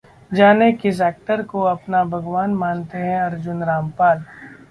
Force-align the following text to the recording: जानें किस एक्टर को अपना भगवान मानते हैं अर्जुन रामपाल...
जानें 0.31 0.77
किस 0.77 1.01
एक्टर 1.01 1.43
को 1.43 1.61
अपना 1.63 2.03
भगवान 2.05 2.53
मानते 2.55 2.97
हैं 2.97 3.19
अर्जुन 3.21 3.63
रामपाल... 3.63 4.23